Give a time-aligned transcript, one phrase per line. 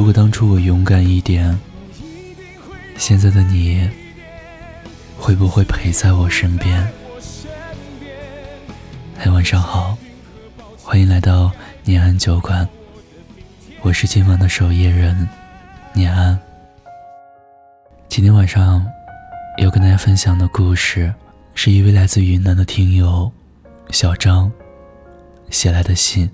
[0.00, 1.60] 如果当初我勇敢一点，
[2.96, 3.86] 现在的你
[5.18, 6.90] 会不会陪在我身边？
[9.18, 9.98] 嗨，晚上好，
[10.82, 11.52] 欢迎来到
[11.84, 12.66] 念安酒馆，
[13.82, 15.28] 我是今晚的守夜人
[15.92, 16.40] 念安。
[18.08, 18.82] 今天晚上
[19.58, 21.12] 要跟大家分享的故事，
[21.54, 23.30] 是一位来自云南的听友
[23.90, 24.50] 小张
[25.50, 26.30] 写来的信。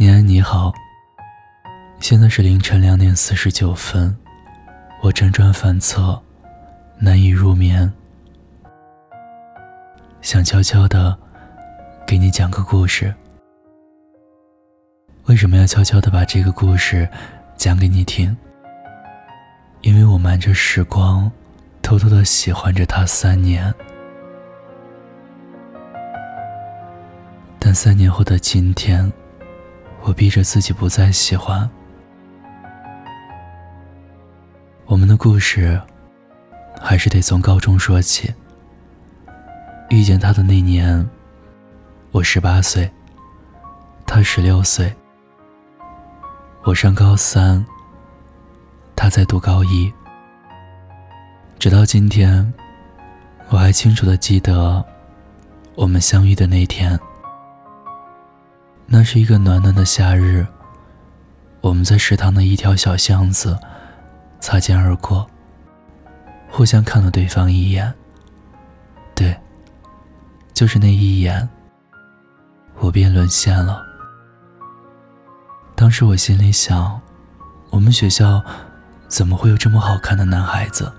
[0.00, 0.72] 念安你好，
[1.98, 4.16] 现在是凌晨两点四十九分，
[5.02, 6.16] 我辗转反侧，
[7.00, 7.92] 难以入眠，
[10.20, 11.18] 想悄悄的
[12.06, 13.12] 给你讲个故事。
[15.24, 17.08] 为什么要悄悄的把这个故事
[17.56, 18.36] 讲给你听？
[19.80, 21.28] 因为我瞒着时光，
[21.82, 23.74] 偷偷的喜欢着他三年，
[27.58, 29.12] 但三年后的今天，
[30.02, 31.68] 我逼着自己不再喜欢。
[34.86, 35.80] 我们的故事，
[36.80, 38.32] 还是得从高中说起。
[39.90, 41.08] 遇见他的那年，
[42.10, 42.90] 我十八岁，
[44.06, 44.94] 他十六岁，
[46.62, 47.64] 我上高三。
[48.96, 49.92] 他在读高一，
[51.58, 52.52] 直到今天，
[53.48, 54.84] 我还清楚的记得
[55.76, 56.98] 我们相遇的那天。
[58.90, 60.46] 那是一个暖暖的夏日，
[61.60, 63.56] 我们在食堂的一条小巷子
[64.40, 65.28] 擦肩而过，
[66.50, 67.92] 互相看了对方一眼。
[69.14, 69.38] 对，
[70.54, 71.48] 就是那一眼，
[72.78, 73.84] 我便沦陷了。
[75.76, 77.00] 当时我心里想，
[77.70, 78.42] 我们学校。
[79.08, 80.92] 怎么会有这么好看的男孩子？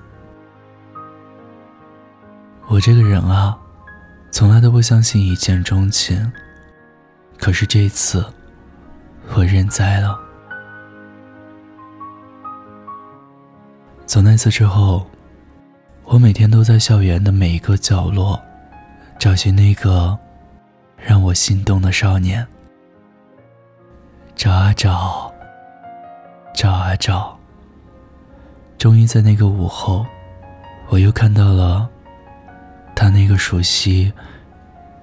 [2.66, 3.56] 我这个人啊，
[4.32, 6.34] 从来都不相信一见钟情。
[7.40, 8.24] 可是这一次，
[9.34, 10.20] 我认栽了。
[14.06, 15.08] 从那次之后，
[16.04, 18.40] 我每天都在校园的每一个角落，
[19.18, 20.18] 找寻那个
[20.98, 22.46] 让我心动的少年。
[24.36, 25.32] 找啊找，
[26.54, 27.38] 找啊找。
[28.78, 30.06] 终于在那个午后，
[30.90, 31.90] 我又看到了
[32.96, 34.12] 他那个熟悉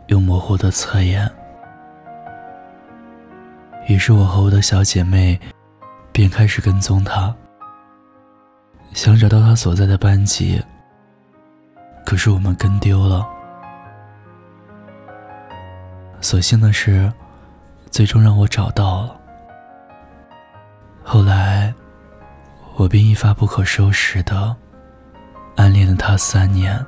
[0.08, 1.30] 又模糊的侧颜。
[3.86, 5.38] 于是我和我的小姐妹
[6.12, 7.34] 便开始跟踪他，
[8.92, 10.62] 想找到他所在的班级。
[12.04, 13.26] 可是我们跟丢了。
[16.20, 17.12] 所幸的是，
[17.90, 19.20] 最终让我找到了。
[21.02, 21.74] 后来。
[22.78, 24.54] 我便一发不可收拾的
[25.56, 26.78] 暗恋了他三年。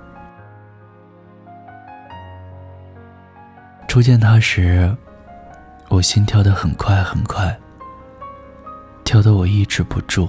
[3.88, 4.94] 初见他时，
[5.88, 7.56] 我心跳得很快很快，
[9.04, 10.28] 跳得我抑制不住。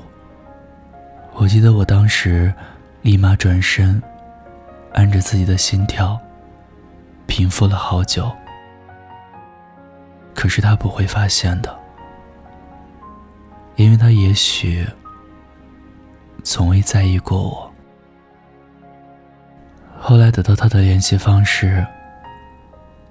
[1.34, 2.54] 我记得我当时
[3.02, 4.02] 立马转身，
[4.94, 6.20] 按着自己的心跳，
[7.28, 8.32] 平复了好久。
[10.34, 11.78] 可是他不会发现的，
[13.76, 14.88] 因为他也许。
[16.42, 17.70] 从未在意过我。
[20.00, 21.86] 后来得到他的联系方式，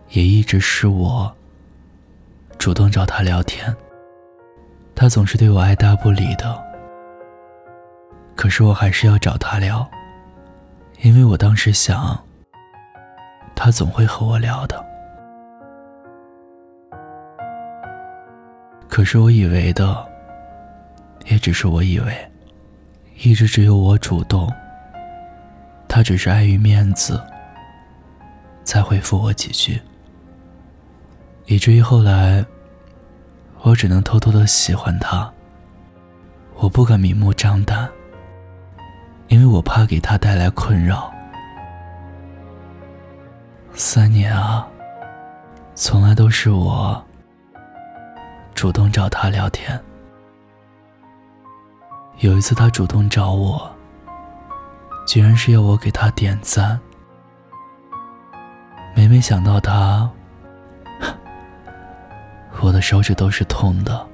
[0.08, 1.36] 也一直是我
[2.58, 3.74] 主动找他聊天。
[4.94, 6.60] 他总是对我爱答不理的，
[8.34, 9.88] 可是我还是要找他聊，
[11.02, 12.18] 因为我当时想，
[13.54, 14.84] 他总会和我聊的。
[18.88, 20.04] 可是我以为的，
[21.26, 22.30] 也只是我以为。
[23.20, 24.52] 一直只有我主动，
[25.88, 27.20] 他只是碍于面子，
[28.64, 29.80] 才回复我几句，
[31.50, 32.44] 以至于后来，
[33.62, 35.32] 我只能偷偷的喜欢他。
[36.56, 37.88] 我不敢明目张胆，
[39.28, 41.10] 因为我怕给他带来困扰。
[43.72, 44.68] 三年啊，
[45.74, 47.02] 从来都是我
[48.54, 49.80] 主动找他聊天。
[52.18, 53.74] 有一次，他主动找我，
[55.06, 56.78] 居然是要我给他点赞。
[58.94, 60.10] 每每想到他，
[62.60, 64.06] 我的手指都是痛的。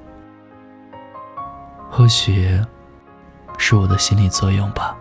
[1.90, 2.60] 或许
[3.58, 4.96] 是我的心理作用吧。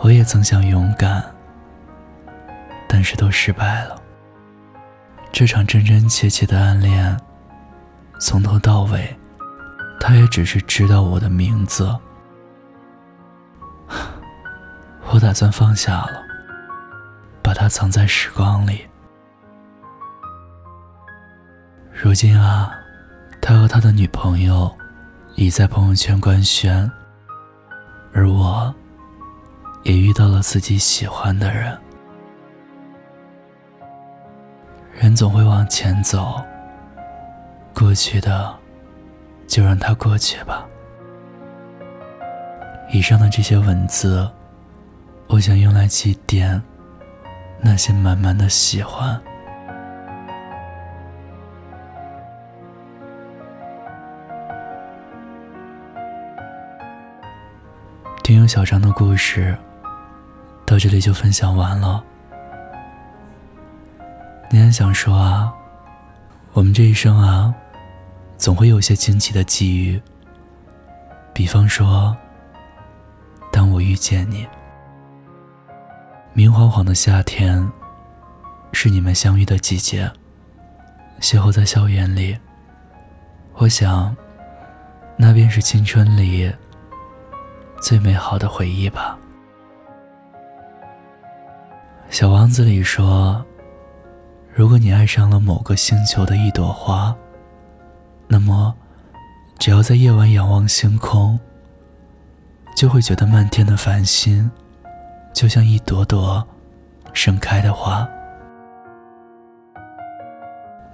[0.00, 1.24] 我也曾想勇敢，
[2.88, 3.96] 但是都失败了。
[5.30, 7.16] 这场真真切切的暗恋，
[8.18, 9.16] 从头到尾。
[10.00, 11.96] 他也只是知道我的名字，
[15.12, 16.24] 我打算放下了，
[17.40, 18.84] 把它藏在时光里。
[21.94, 22.74] 如今啊，
[23.40, 24.70] 他和他的女朋友
[25.36, 26.90] 已在朋友圈官宣，
[28.12, 28.74] 而我
[29.84, 31.78] 也遇到了自己喜欢的人。
[34.94, 36.42] 人总会往前走，
[37.74, 38.52] 过去的
[39.46, 40.66] 就让它过去吧。
[42.90, 44.28] 以上的这些文字，
[45.28, 46.60] 我想用来祭奠
[47.60, 49.20] 那些满满的喜欢。
[58.46, 59.56] 小张的故事
[60.64, 62.02] 到这里就分享完了。
[64.50, 65.52] 你还想说啊，
[66.52, 67.54] 我们这一生啊，
[68.36, 70.00] 总会有些惊奇的际遇。
[71.32, 72.16] 比方说。
[73.54, 74.48] 当我遇见你，
[76.32, 77.70] 明晃晃的夏天，
[78.72, 80.10] 是你们相遇的季节。
[81.20, 82.38] 邂逅在校园里，
[83.56, 84.16] 我想，
[85.18, 86.50] 那便是青春里
[87.82, 89.18] 最美好的回忆吧。
[92.08, 93.44] 小王子里说，
[94.54, 97.12] 如果你爱上了某个星球的一朵花，
[98.28, 98.72] 那么，
[99.58, 101.38] 只要在夜晚仰望星空。
[102.74, 104.50] 就会觉得漫天的繁星，
[105.34, 106.42] 就像一朵朵
[107.12, 108.08] 盛开的花。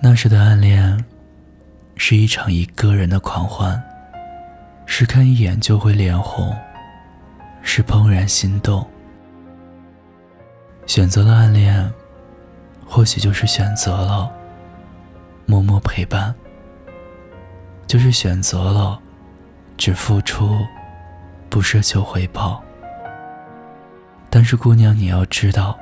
[0.03, 1.05] 那时的暗恋，
[1.97, 3.81] 是一场一个人的狂欢，
[4.87, 6.55] 是看一眼就会脸红，
[7.63, 8.87] 是怦然心动。
[10.87, 11.93] 选择了暗恋，
[12.87, 14.31] 或许就是选择了
[15.47, 16.35] 默默陪伴，
[17.87, 19.01] 就是选择了
[19.77, 20.59] 只付出。
[21.51, 22.63] 不奢求回报，
[24.29, 25.79] 但是姑娘，你要知道，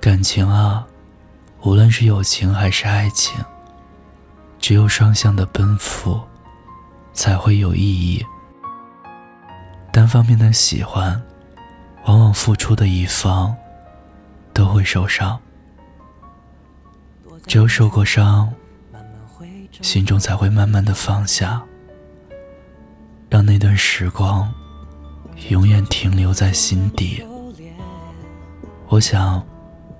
[0.00, 0.86] 感情啊，
[1.60, 3.38] 无论是友情还是爱情，
[4.58, 6.18] 只有双向的奔赴，
[7.12, 8.24] 才会有意义。
[9.96, 11.18] 单方面的喜欢，
[12.04, 13.56] 往往付出的一方
[14.52, 15.40] 都会受伤。
[17.46, 18.52] 只有受过伤，
[19.80, 21.62] 心中才会慢慢的放下。
[23.30, 24.52] 让那段时光
[25.48, 27.24] 永远停留在心底。
[28.88, 29.42] 我想，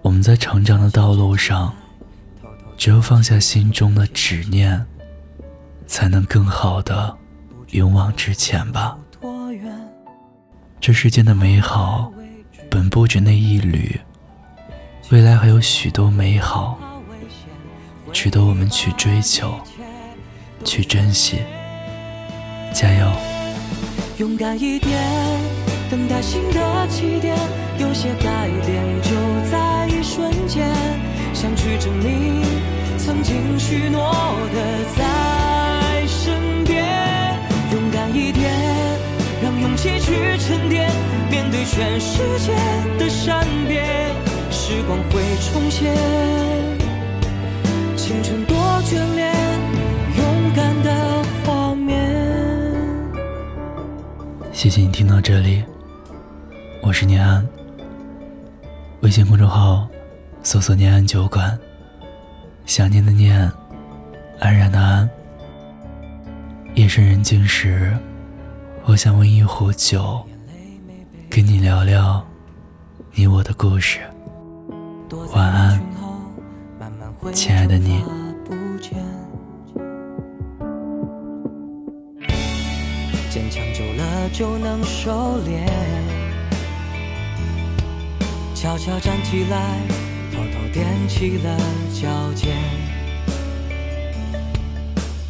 [0.03, 1.75] 我们在成长的道路上，
[2.77, 4.85] 只有放下心中的执念，
[5.87, 7.17] 才能更好的
[7.71, 8.99] 勇往直前吧。
[10.87, 12.13] 这世间的美好，
[12.71, 14.01] 本不止那一缕，
[15.11, 16.79] 未来还有许多美好，
[18.13, 19.53] 值得我们去追求，
[20.65, 21.39] 去珍惜。
[22.73, 23.13] 加油！
[24.19, 25.03] 勇敢一点，
[25.91, 27.37] 等待新的起点。
[27.81, 29.11] 有些改变就
[29.51, 30.73] 在一瞬间，
[31.35, 32.45] 想去证明
[32.97, 34.13] 曾经许诺
[34.55, 35.36] 的在
[40.07, 40.89] 去沉淀，
[41.29, 42.55] 面对全世界
[42.97, 43.85] 的善变，
[44.53, 45.93] 时光会重现，
[47.97, 49.35] 青春多眷恋，
[50.17, 52.09] 勇敢的画面。
[54.53, 55.65] 谢谢你听到这里，
[56.83, 57.45] 我是念安。
[59.01, 59.89] 微信公众号
[60.45, 61.59] 搜索“念安酒馆”，
[62.65, 63.51] 想念的念，
[64.39, 65.11] 安然的安。
[66.77, 67.93] 夜深人静时，
[68.89, 70.25] 我想温一壶酒，
[71.29, 72.25] 跟你聊聊
[73.15, 73.99] 你我的故事。
[75.35, 75.83] 晚安，
[77.33, 78.05] 亲爱的你。
[83.29, 85.67] 坚强久了就能收敛，
[88.55, 89.81] 悄悄站起来，
[90.31, 91.59] 偷偷踮起了
[91.93, 92.57] 脚尖，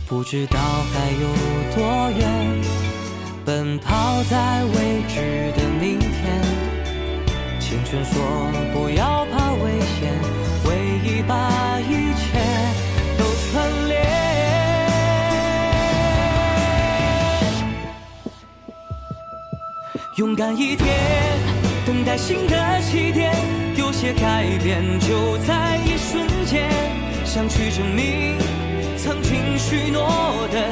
[0.06, 1.26] 不知道还有
[1.74, 2.60] 多远，
[3.46, 6.10] 奔跑在未知的明天。
[7.60, 8.20] 青春说
[8.72, 10.12] 不要怕危险，
[10.64, 10.74] 回
[11.04, 12.24] 忆把一切
[13.16, 13.94] 都串联。
[20.16, 20.88] 勇敢一点，
[21.86, 23.32] 等待新的起点。
[23.76, 26.68] 有些改变就在一瞬间，
[27.24, 28.36] 想去证明
[28.96, 30.08] 曾经许诺
[30.50, 30.66] 的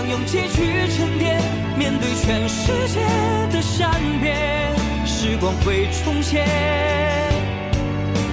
[0.00, 1.38] 让勇气去沉淀，
[1.76, 3.00] 面对全世界
[3.52, 3.90] 的善
[4.22, 6.46] 变，时光会重现。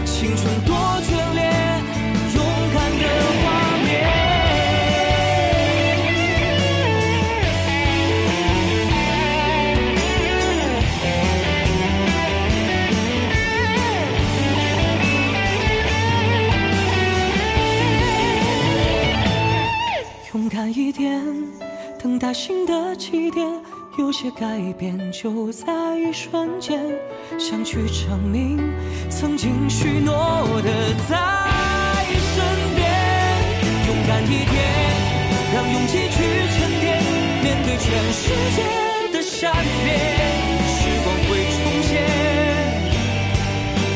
[0.05, 0.73] 青春多
[23.97, 26.79] 有些改变就在一瞬间，
[27.39, 28.59] 想去证明
[29.09, 30.13] 曾经许诺
[30.61, 30.69] 的
[31.09, 31.17] 在
[32.35, 32.87] 身边，
[33.87, 34.55] 勇敢一点，
[35.53, 36.15] 让勇气去
[36.53, 37.01] 沉淀，
[37.41, 38.61] 面对全世界
[39.13, 39.51] 的善
[39.83, 39.95] 变，
[40.67, 41.91] 时光会重现，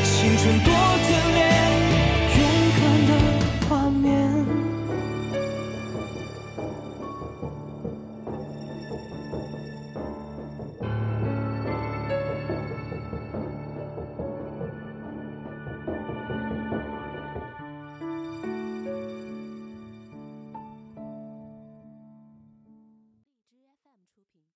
[0.04, 0.91] 青春多。